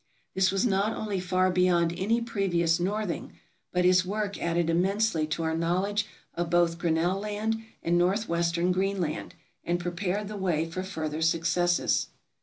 This 0.33 0.49
was 0.49 0.65
not 0.65 0.93
only 0.93 1.19
far 1.19 1.51
beyond 1.51 1.93
any 1.95 2.21
previous 2.21 2.79
northing, 2.79 3.33
but 3.71 3.85
his 3.85 4.03
work 4.03 4.41
added 4.41 4.67
immensely 4.67 5.27
to 5.27 5.43
our 5.43 5.55
knowledge 5.55 6.07
of 6.33 6.49
both 6.49 6.79
Grinnell 6.79 7.19
Land 7.19 7.61
and 7.83 7.99
northwestern 7.99 8.71
Greenland, 8.71 9.35
and 9.63 9.79
prepared 9.79 10.27
the 10.27 10.37
way 10.37 10.65
for 10.67 10.81
further 10.81 11.21
successes. 11.21 12.07